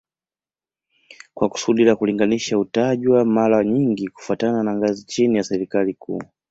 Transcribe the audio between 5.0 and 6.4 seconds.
chini ya serikali kuu